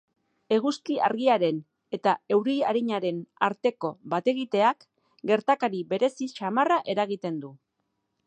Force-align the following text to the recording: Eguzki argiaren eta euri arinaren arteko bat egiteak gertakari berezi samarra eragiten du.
Eguzki 0.55 0.95
argiaren 1.07 1.59
eta 1.97 2.13
euri 2.37 2.55
arinaren 2.69 3.19
arteko 3.49 3.91
bat 4.15 4.31
egiteak 4.33 4.87
gertakari 5.33 5.83
berezi 5.93 6.31
samarra 6.39 6.81
eragiten 6.95 7.41
du. 7.45 7.53